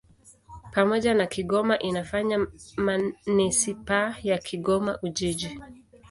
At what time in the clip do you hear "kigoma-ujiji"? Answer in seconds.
4.37-5.59